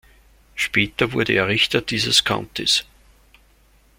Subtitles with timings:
[0.55, 2.85] Später wurde er Richter dieses Countys.